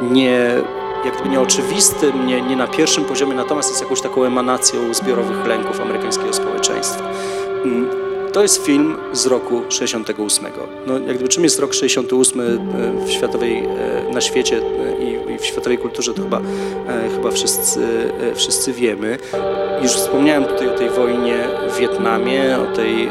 [0.02, 0.62] nie,
[1.04, 5.80] jak gdyby nieoczywistym, nie, nie na pierwszym poziomie, natomiast jest jakąś taką emanacją zbiorowych lęków
[5.80, 7.10] amerykańskiego społeczeństwa.
[7.64, 7.90] Mm,
[8.32, 10.46] To jest film z roku 68.
[10.86, 15.34] No, jak gdyby czym jest rok 68 e, w światowej, e, na świecie e, i,
[15.34, 16.40] i w światowej kulturze, to chyba,
[17.16, 17.80] chyba wszyscy,
[18.34, 19.18] wszyscy wiemy.
[19.82, 21.34] Już wspomniałem tutaj o tej wojnie
[21.68, 23.10] w Wietnamie, o tej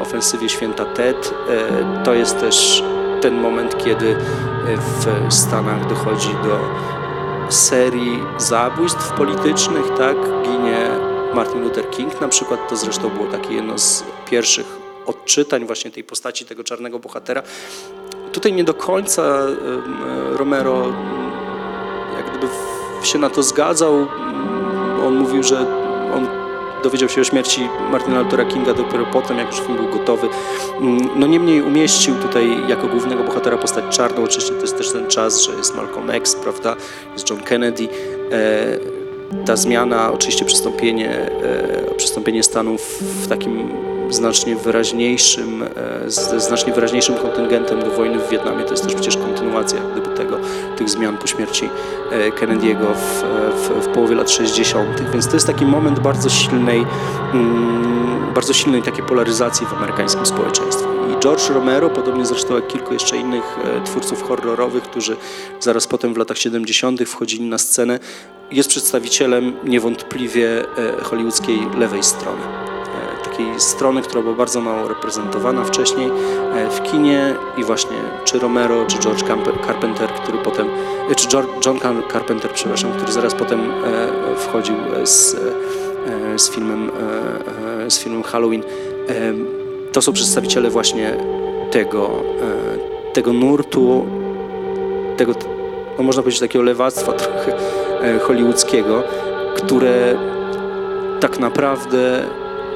[0.00, 1.34] ofensywie święta Tet.
[2.04, 2.84] To jest też
[3.20, 4.16] ten moment, kiedy
[5.28, 6.58] w Stanach dochodzi do
[7.48, 10.16] serii zabójstw politycznych, tak?
[10.42, 10.88] Ginie
[11.34, 14.66] Martin Luther King na przykład, to zresztą było takie jedno z pierwszych
[15.06, 17.42] odczytań właśnie tej postaci tego czarnego bohatera.
[18.32, 19.22] Tutaj nie do końca
[20.32, 20.82] Romero
[22.16, 22.52] jak gdyby
[23.02, 24.06] się na to zgadzał.
[25.06, 25.66] On mówił, że
[26.14, 26.43] on
[26.84, 30.28] dowiedział się o śmierci Martina Luthera Kinga dopiero potem, jak już film był gotowy.
[30.80, 34.24] Mm, No niemniej umieścił tutaj jako głównego bohatera postać czarną.
[34.24, 36.76] Oczywiście to jest też ten czas, że jest Malcolm X, prawda,
[37.12, 37.88] jest John Kennedy.
[38.32, 43.68] E, ta zmiana, oczywiście przystąpienie, e, przystąpienie Stanów w takim
[44.10, 49.16] znacznie wyraźniejszym, e, z znacznie wyraźniejszym kontyngentem do wojny w Wietnamie, to jest też przecież
[49.16, 50.38] kontynuacja gdyby tego,
[50.76, 51.68] tych zmian po śmierci
[52.10, 53.22] e, Kennedy'ego w,
[53.54, 56.86] w, w połowie lat 60., więc to jest taki moment bardzo silnej,
[57.34, 60.86] mm, bardzo silnej takiej polaryzacji w amerykańskim społeczeństwie.
[61.12, 65.16] I George Romero, podobnie zresztą jak kilku jeszcze innych e, twórców horrorowych, którzy
[65.60, 67.00] zaraz potem w latach 70.
[67.00, 67.98] wchodzili na scenę,
[68.50, 70.64] jest przedstawicielem niewątpliwie
[71.02, 72.73] hollywoodzkiej lewej strony.
[73.34, 76.10] Takiej strony, która była bardzo mało reprezentowana wcześniej
[76.54, 79.22] e, w kinie i właśnie czy Romero, czy George
[79.66, 80.66] Carpenter, który potem,
[81.10, 81.28] e, czy
[81.66, 85.36] John Car- Carpenter, przepraszam, który zaraz potem e, wchodził z,
[86.36, 86.90] z, filmem,
[87.88, 88.62] z filmem Halloween.
[89.92, 91.16] To są przedstawiciele właśnie
[91.70, 92.10] tego,
[93.12, 94.06] tego nurtu,
[95.16, 95.32] tego,
[95.98, 97.56] no można powiedzieć, takiego lewactwa trochę
[98.20, 99.02] hollywoodzkiego,
[99.56, 100.14] które
[101.20, 102.24] tak naprawdę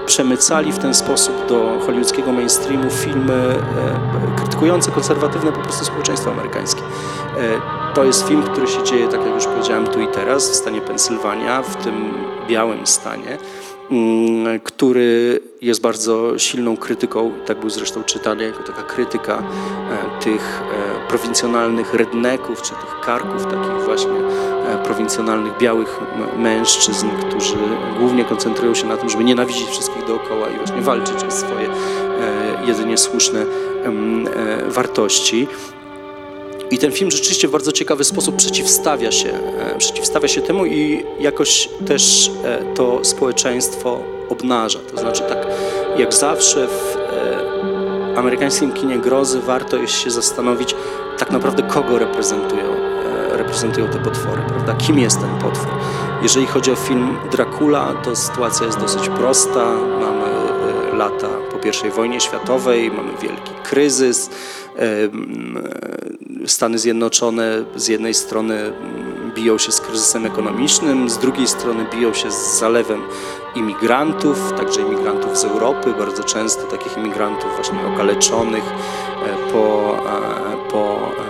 [0.08, 6.80] przemycali w ten sposób do hollywoodzkiego mainstreamu filmy e, krytykujące konserwatywne po prostu społeczeństwo amerykańskie.
[6.80, 10.54] E, To jest film, który się dzieje, tak jak już powiedziałem, tu i teraz, w
[10.54, 12.14] stanie Pensylwania, w tym
[12.48, 13.38] białym stanie.
[13.90, 20.62] Mm, który jest bardzo silną krytyką, tak był zresztą czytany jako taka krytyka e, tych
[20.62, 24.18] e, prowincjonalnych redneków, czy tych karków, takich właśnie
[24.68, 26.00] e, prowincjonalnych białych
[26.38, 27.56] mężczyzn, którzy
[27.98, 31.68] głównie koncentrują się na tym, żeby nienawidzić wszystkich dookoła i właśnie walczyć o swoje
[32.66, 35.46] jedynie słuszne e, wartości.
[36.70, 41.04] I ten film rzeczywiście w bardzo ciekawy sposób przeciwstawia się, e, przeciwstawia się temu i
[41.20, 44.78] jakoś też e, to społeczeństwo obnaża.
[44.78, 45.46] To znaczy tak
[45.98, 50.74] jak zawsze w e, amerykańskim kinie grozy warto jest się zastanowić
[51.18, 52.64] tak naprawdę kogo reprezentują,
[53.32, 54.74] reprezentują te potwory, prawda?
[54.74, 55.72] Kim jest ten potwór?
[56.22, 59.74] Jeżeli chodzi o film Dracula, to sytuacja jest dosyć prosta.
[60.00, 60.28] Mamy
[60.92, 61.57] lata po
[61.88, 64.30] I wojnie światowej, mamy wielki kryzys.
[66.46, 68.72] Stany Zjednoczone z jednej strony
[69.34, 73.02] biją się z kryzysem ekonomicznym, z drugiej strony biją się z zalewem
[73.54, 81.10] imigrantów, także imigrantów z Europy, bardzo często takich imigrantów właśnie okaleczonych e, po, e, po
[81.18, 81.27] em,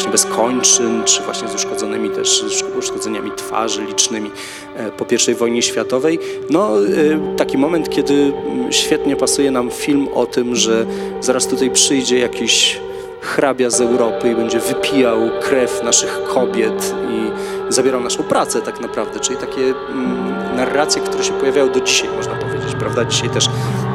[0.00, 2.44] właśnie bez kończyn, czy właśnie z uszkodzonymi też
[2.78, 4.30] uszkodzeniami twarzy licznymi
[4.76, 6.18] e, po I wojnie światowej.
[6.50, 10.86] No, e, taki moment, kiedy mm, świetnie pasuje nam film o tym, że
[11.20, 12.80] zaraz tutaj przyjdzie jakiś
[13.20, 17.30] hrabia z Europy i będzie wypijał krew naszych kobiet i
[17.72, 22.34] zabierał naszą pracę tak naprawdę, czyli takie mm, narracje, które się pojawiają do dzisiaj, można
[22.34, 23.04] powiedzieć, prawda?
[23.04, 23.46] Dzisiaj też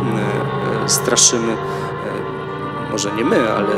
[0.01, 0.17] mm,
[0.85, 1.55] e, straszymy,
[2.91, 3.75] może nie my, ale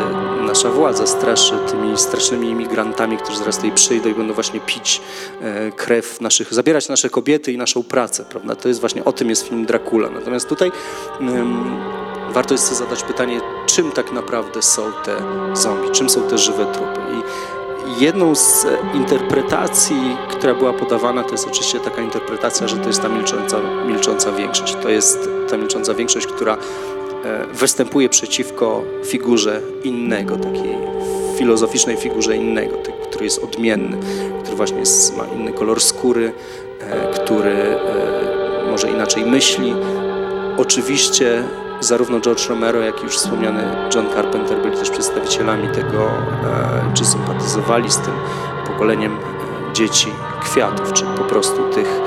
[0.48, 5.02] nasza władza straszy tymi strasznymi imigrantami, którzy zaraz tutaj przyjdą i będą właśnie pić
[5.42, 8.56] e, krew naszych, zabierać nasze kobiety i naszą pracę, prawda?
[8.56, 10.10] To jest właśnie, o tym jest film Dracula.
[10.10, 10.72] Natomiast tutaj
[11.20, 11.80] mm,
[12.30, 15.18] warto jest sobie zadać pytanie, czym tak naprawdę są te
[15.56, 17.00] zombie, czym są te żywe trupy.
[17.12, 17.22] I
[18.04, 23.02] jedną z e, interpretacji, która była podawana, to jest oczywiście taka interpretacja, że to jest
[23.02, 24.76] ta milcząca, milcząca większość.
[24.76, 26.58] To jest ta milcząca większość, która
[27.54, 30.78] występuje przeciwko figurze innego, takiej
[31.38, 33.98] filozoficznej figurze innego, który jest odmienny,
[34.44, 34.82] który właśnie
[35.18, 36.34] ma inny kolor skóry,
[36.80, 39.74] e, który e, może inaczej myśli.
[40.58, 41.44] Oczywiście
[41.80, 43.64] zarówno George Romero, jak i już wspomniany
[43.96, 48.14] John Carpenter byli też przedstawicielami tego, e, czy sympatyzowali z tym
[48.68, 50.08] pokoleniem e, dzieci
[50.44, 52.00] kwiatów, czy po prostu tych,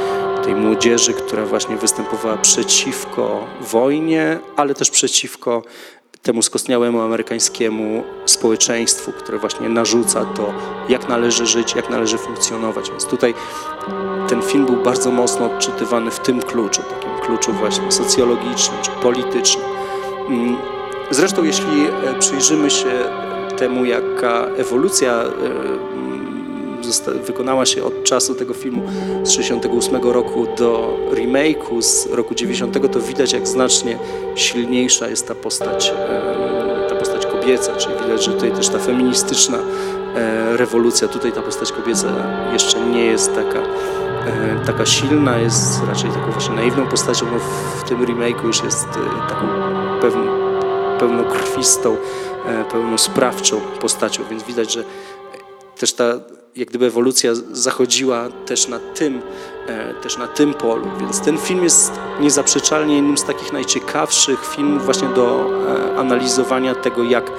[0.51, 5.63] tej młodzieży, która właśnie występowała przeciwko wojnie, ale też przeciwko
[6.23, 10.55] temu skostniałemu amerykańskiemu społeczeństwu, które właśnie narzuca to,
[10.89, 12.91] jak należy żyć, jak należy funkcjonować.
[12.91, 13.35] Więc tutaj
[14.29, 19.65] ten film był bardzo mocno odczytywany w tym kluczu, takim kluczu właśnie socjologicznym czy politycznym.
[20.29, 20.57] Mm,
[21.11, 22.91] Zresztą, jeśli e, przyjrzymy się
[23.57, 25.31] temu, jaka ewolucja e,
[27.27, 28.83] wykonała się od czasu tego filmu
[29.23, 33.99] z 68 roku do remake'u z roku 90, to widać, jak znacznie
[34.35, 35.93] silniejsza jest ta postać,
[36.89, 39.59] ta postać kobieca, czyli widać, że tutaj też ta feministyczna
[40.17, 42.09] e, rewolucja, tutaj ta postać kobieca
[42.53, 47.39] jeszcze nie jest taka e, taka silna, jest raczej taką właśnie naiwną postacią, no
[47.85, 49.47] w tym remake'u już jest e, taką
[50.01, 50.23] pewną,
[50.99, 51.97] pełnokrwistą,
[52.71, 54.85] pełnosprawczą postacią, więc widać, że
[55.79, 56.05] też ta
[56.57, 59.21] jak gdyby ewolucja zachodziła też na tym,
[59.67, 64.85] e, też na tym polu, więc ten film jest niezaprzeczalnie jednym z takich najciekawszych filmów
[64.85, 65.47] właśnie do
[65.95, 67.31] e, analizowania tego, jak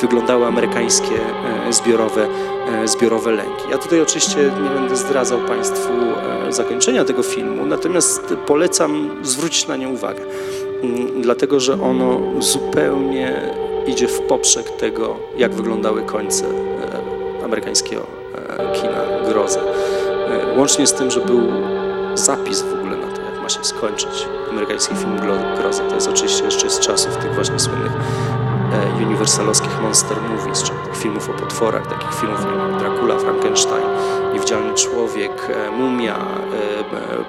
[0.00, 1.20] wyglądały amerykańskie
[1.68, 2.28] e, zbiorowe,
[2.84, 3.70] zbiorowe lęki.
[3.70, 5.92] Ja tutaj oczywiście nie będę zdradzał Państwu
[6.48, 10.22] zakończenia tego filmu, natomiast polecam zwrócić na nie uwagę,
[10.82, 13.40] Mm, dlatego że ono zupełnie
[13.86, 16.67] idzie w poprzek tego, jak wyglądały końce
[17.48, 18.06] amerykańskiego
[18.58, 19.60] e, kina grozy.
[19.60, 21.40] E, Łącznie z tym, że był
[22.14, 25.16] zapis w ogóle na to, jak ma się skończyć amerykański film
[25.56, 25.82] grozy.
[25.88, 27.92] To jest oczywiście jeszcze z czasów tych właśnie słynnych
[28.72, 33.86] e, uniwersalowskich monster movies, czyli tych filmów o potworach, takich filmów wiem, Dracula, Frankenstein,
[34.32, 35.32] Niewidzialny Człowiek,
[35.78, 36.18] Mumia,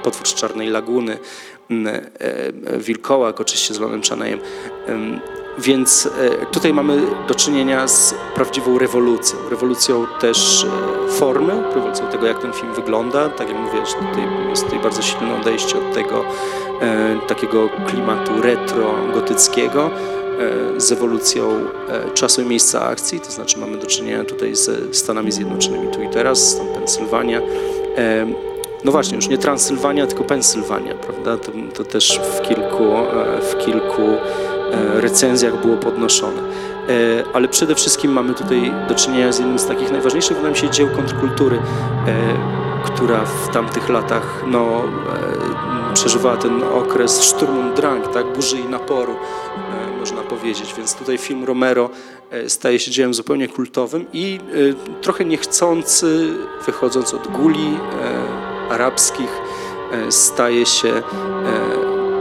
[0.03, 1.17] Potwór z Czarnej Laguny,
[2.77, 4.39] Wilkołak, oczywiście z Lonem Chaneyem.
[5.59, 6.09] Więc
[6.41, 9.39] e, tutaj mamy do czynienia z prawdziwą rewolucją.
[9.49, 10.65] Rewolucją też
[11.07, 13.29] e, formy, rewolucją tego, jak ten film wygląda.
[13.29, 16.25] Tak jak mówię, że tutaj jest tutaj bardzo silne odejście od tego
[16.81, 19.89] e, takiego klimatu retro-gotyckiego
[20.77, 21.65] z ewolucją
[22.13, 26.09] czasu i miejsca akcji, to znaczy mamy do czynienia tutaj ze Stanami Zjednoczonymi tu i
[26.09, 27.41] teraz, stan Pensylwania.
[28.83, 31.37] No właśnie, już nie Transylwania, tylko Pensylwania, prawda?
[31.37, 32.93] To, to też w kilku,
[33.41, 34.01] w kilku
[35.01, 36.41] recenzjach było podnoszone.
[36.41, 40.59] E, Ale przede wszystkim mamy tutaj do czynienia z jednym z takich najważniejszych, wydaje mi
[40.59, 41.57] się, dzieł kontrkultury.
[42.07, 44.83] E, która w tamtych latach no,
[45.89, 50.73] e, przeżywała ten okres szturmu drang, tak, burzy i naporu, e, można powiedzieć.
[50.77, 51.89] Więc tutaj film Romero
[52.31, 54.39] e, staje się dziełem zupełnie kultowym i
[54.71, 56.33] e, trochę niechcący,
[56.65, 57.77] wychodząc od guli
[58.69, 59.29] e, arabskich,
[59.91, 61.01] e, staje się e,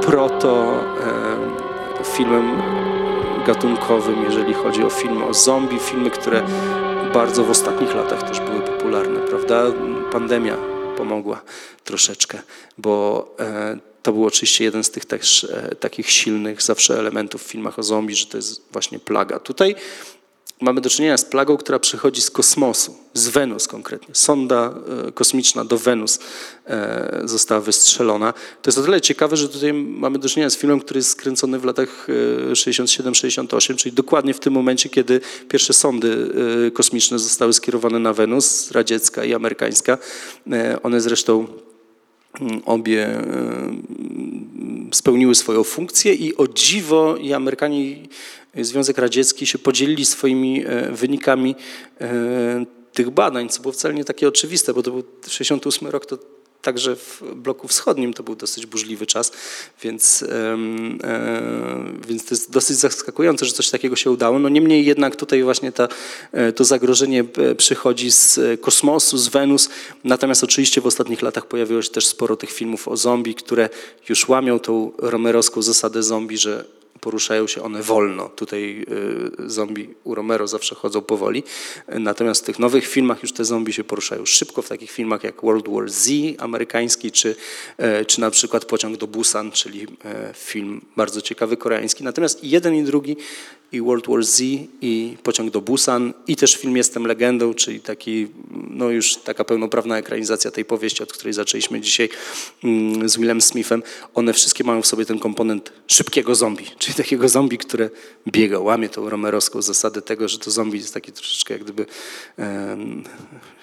[0.06, 1.27] proto e,
[2.16, 2.62] filmem
[3.46, 6.42] gatunkowym, jeżeli chodzi o filmy o zombie, filmy, które
[7.14, 9.64] bardzo w ostatnich latach też były popularne, prawda?
[10.12, 10.56] Pandemia
[10.96, 11.40] pomogła
[11.84, 12.42] troszeczkę,
[12.78, 17.46] bo e, to był oczywiście jeden z tych też e, takich silnych zawsze elementów w
[17.46, 19.38] filmach o zombie, że to jest właśnie plaga.
[19.38, 19.74] Tutaj
[20.60, 24.14] mamy do czynienia z plagą, która przychodzi z kosmosu, z Wenus konkretnie.
[24.14, 24.74] Sonda
[25.08, 26.18] e, kosmiczna do Wenus
[26.66, 28.32] e, została wystrzelona.
[28.32, 31.58] To jest o tyle ciekawe, że tutaj mamy do czynienia z filmem, który jest skręcony
[31.58, 32.06] w latach
[32.50, 36.30] e, 67-68, czyli dokładnie w tym momencie, kiedy pierwsze sondy
[36.66, 39.98] e, kosmiczne zostały skierowane na Wenus, radziecka i amerykańska.
[40.52, 41.46] E, One zresztą
[42.40, 43.18] mm, obie e,
[44.92, 47.96] spełniły swoją funkcję i o dziwo i Amerykanie
[48.54, 51.54] Związek Radziecki się podzielili swoimi e, wynikami
[52.00, 56.18] e, tych badań, co było wcale nie takie oczywiste, bo to był 68 rok, to
[56.62, 59.32] także w bloku wschodnim to był dosyć burzliwy czas,
[59.82, 60.58] więc, e,
[62.08, 64.38] więc to jest dosyć zaskakujące, że coś takiego się udało.
[64.38, 65.88] No niemniej jednak tutaj właśnie ta,
[66.56, 67.24] to zagrożenie
[67.56, 69.68] przychodzi z kosmosu, z Wenus,
[70.04, 73.68] natomiast oczywiście w ostatnich latach pojawiło się też sporo tych filmów o zombie, które
[74.08, 78.28] już łamią tą romerowską zasadę zombie, że poruszają się one wolno.
[78.28, 78.86] Tutaj
[79.40, 81.42] y, zombie u Romero zawsze chodzą powoli.
[81.88, 84.62] Natomiast w tych nowych filmach już te zombie się poruszają szybko.
[84.62, 87.36] W takich filmach jak World War Z amerykański, czy,
[87.76, 92.04] e, czy na przykład Pociąg do Busan, czyli e, film bardzo ciekawy koreański.
[92.04, 93.16] Natomiast jeden i drugi,
[93.72, 94.40] i World War Z,
[94.80, 98.26] i Pociąg do Busan, i też film Jestem legendą, czyli taki,
[98.70, 102.08] no już taka pełnoprawna ekranizacja tej powieści, od której zaczęliśmy dzisiaj
[102.64, 103.82] mm, z Willem Smithem.
[104.14, 107.90] One wszystkie mają w sobie ten komponent szybkiego zombie, czyli takiego zombie, które
[108.28, 111.86] biega, łamie tą romerowską zasadę tego, że to zombie jest taki troszeczkę jak gdyby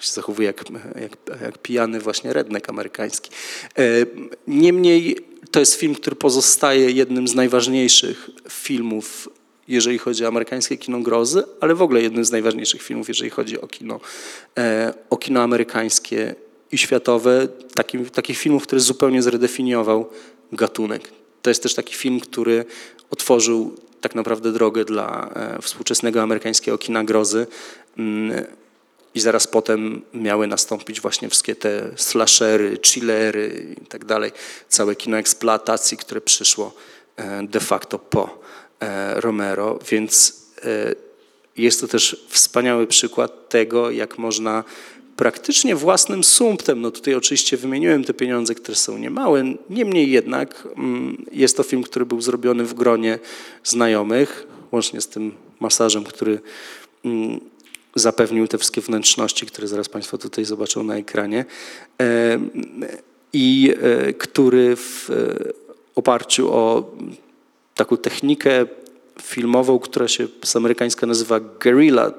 [0.00, 0.64] się zachowuje jak,
[1.00, 3.30] jak, jak pijany właśnie rednek amerykański.
[4.46, 5.16] Niemniej
[5.50, 9.28] to jest film, który pozostaje jednym z najważniejszych filmów
[9.68, 13.60] jeżeli chodzi o amerykańskie kino grozy, ale w ogóle jednym z najważniejszych filmów, jeżeli chodzi
[13.60, 14.00] o kino,
[14.58, 16.34] e, o kino amerykańskie
[16.72, 20.10] i światowe, taki, takich filmów, który zupełnie zredefiniował
[20.52, 21.10] gatunek.
[21.42, 22.64] To jest też taki film, który
[23.10, 27.46] otworzył tak naprawdę drogę dla e, współczesnego amerykańskiego kina grozy.
[27.98, 28.44] Mm,
[29.14, 34.32] I zaraz potem miały nastąpić właśnie wszystkie te slashery, chillery i tak dalej.
[34.68, 36.74] Całe kino eksploatacji, które przyszło
[37.16, 38.45] e, de facto po
[39.14, 40.94] Romero, więc e,
[41.56, 44.64] jest to też wspaniały przykład tego, jak można
[45.16, 51.26] praktycznie własnym sumptem, no tutaj oczywiście wymieniłem te pieniądze, które są niemałe, niemniej jednak mm,
[51.32, 53.18] jest to film, który był zrobiony w gronie
[53.64, 56.40] znajomych, łącznie z tym masażem, który
[57.04, 57.40] mm,
[57.94, 61.44] zapewnił te wszystkie wnętrzności, które zaraz Państwo tutaj zobaczą na ekranie
[62.00, 62.38] e,
[63.32, 65.52] i e, który w e,
[65.94, 66.90] oparciu o
[67.76, 68.66] taką technikę
[69.22, 72.12] filmową, która się z amerykańska nazywa guerrilla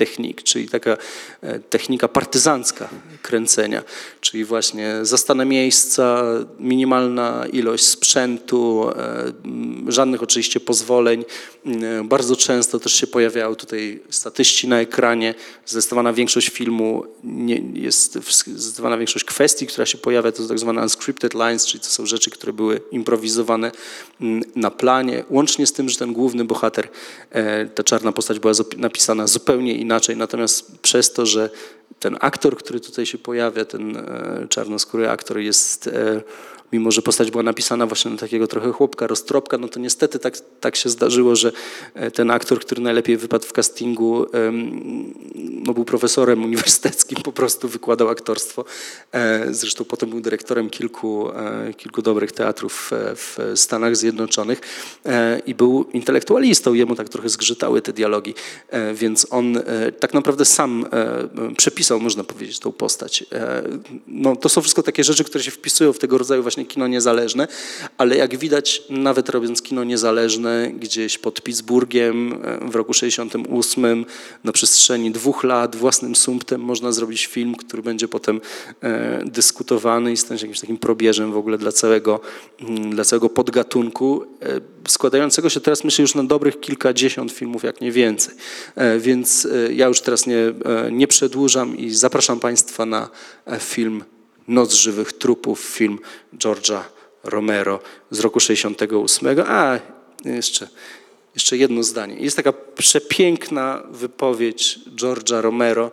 [0.00, 0.96] technik, czyli taka
[1.42, 2.88] e, technika partyzancka
[3.22, 3.82] kręcenia,
[4.20, 6.22] czyli właśnie zastane miejsca,
[6.58, 11.24] minimalna ilość sprzętu, e, żadnych oczywiście pozwoleń.
[11.66, 15.34] E, Bardzo często też się pojawiają tutaj statyści na ekranie.
[15.66, 21.34] Zdecydowana większość filmu nie, jest, zdecydowana większość kwestii, która się pojawia, to tak zwane unscripted
[21.34, 23.72] lines, czyli to są rzeczy, które były improwizowane
[24.20, 26.88] m, na planie, łącznie z tym, że ten główny bohater,
[27.74, 31.50] ta czarna postać była napisana zupełnie inaczej, natomiast przez to, że
[32.00, 36.22] ten aktor, który tutaj się pojawia, ten e, czarnoskóry aktor jest, e,
[36.72, 40.34] mimo że postać była napisana właśnie na takiego trochę chłopka, roztropka, no to niestety tak,
[40.60, 41.52] tak się zdarzyło, że
[41.94, 44.26] e, ten aktor, który najlepiej wypadł w castingu,
[45.34, 48.64] no był profesorem uniwersyteckim, po prostu wykładał aktorstwo.
[49.12, 54.60] E, Zresztą potem był dyrektorem kilku, e, kilku dobrych teatrów w Stanach Zjednoczonych
[55.46, 56.74] i był intelektualistą.
[56.74, 58.34] Jemu tak trochę zgrzytały te dialogi,
[58.94, 59.62] więc on
[60.00, 60.86] tak naprawdę sam
[61.56, 63.24] przepisał, można powiedzieć, tą postać.
[64.06, 66.88] No, to są wszystko takie rzeczy, które się wpisują w tego rodzaju właśnie właśnie kino
[66.88, 67.48] niezależne,
[67.98, 74.06] ale jak widać, nawet robiąc kino niezależne gdzieś pod Pittsburghem e, w roku 68
[74.44, 78.40] na przestrzeni dwóch lat własnym sumptem można zrobić film, który będzie potem
[78.82, 82.20] e, dyskutowany i się jakimś takim probierzem w ogóle dla całego,
[82.60, 87.80] mm, dla całego podgatunku, e, składającego się teraz myślę już na dobrych kilkadziesiąt filmów, jak
[87.80, 88.34] nie więcej.
[88.98, 90.52] Więc ja już teraz nie,
[90.92, 93.08] nie przedłużam i zapraszam Państwa na
[93.58, 94.04] film
[94.50, 95.98] Noc żywych trupów, film
[96.38, 96.80] George'a
[97.24, 97.80] Romero
[98.10, 99.28] z roku 68.
[99.46, 99.78] A,
[100.24, 100.68] jeszcze,
[101.34, 102.14] jeszcze jedno zdanie.
[102.14, 105.90] Jest taka przepiękna wypowiedź George'a Romero,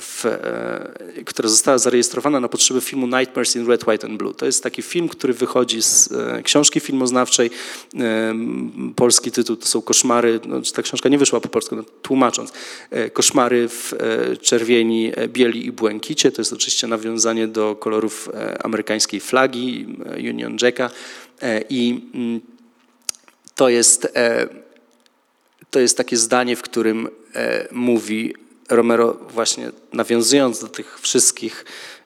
[0.00, 4.34] w, e, która została zarejestrowana na potrzeby filmu Nightmares in Red, White and Blue.
[4.34, 7.50] To jest taki film, który wychodzi z e, książki filmoznawczej.
[8.00, 8.34] E,
[8.96, 12.52] Polski tytuł to są Koszmary, no, ta książka nie wyszła po polsku, no, tłumacząc.
[12.90, 16.32] E, Koszmary w e, czerwieni, e, bieli i błękicie.
[16.32, 20.90] To jest oczywiście nawiązanie do kolorów e, amerykańskiej flagi, e, Union Jacka.
[21.42, 22.40] E, I mm,
[23.54, 24.48] to jest, e,
[25.70, 28.34] to jest takie zdanie, w którym e, mówi
[28.68, 31.64] Romero właśnie nawiązując do tych wszystkich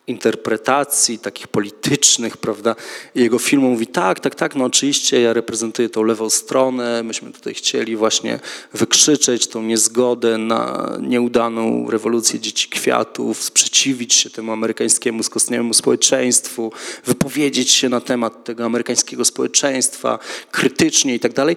[0.09, 2.77] interpretacji takich politycznych, prawda,
[3.15, 7.55] jego filmu mówi tak, tak, tak, no oczywiście ja reprezentuję tą lewą stronę, myśmy tutaj
[7.55, 8.41] chcieli właśnie
[8.73, 16.73] wykrzyczeć tą niezgodę na nieudaną rewolucję dzieci kwiatów, sprzeciwić się temu amerykańskiemu skostniałemu społeczeństwu,
[17.05, 20.19] wypowiedzieć się na temat tego amerykańskiego społeczeństwa
[20.51, 21.57] krytycznie i tak dalej.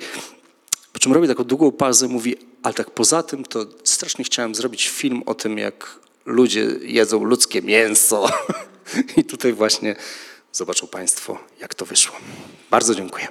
[0.94, 4.90] Po czym robi taką długą pauzę, mówi, ale tak poza tym to strasznie chciałem zrobić
[4.90, 8.30] film o tym, jak ludzie jedzą ludzkie mięso.
[9.18, 9.96] I tutaj właśnie
[10.52, 12.16] zobaczą Państwo, jak to wyszło.
[12.72, 13.28] Bardzo dziękuję.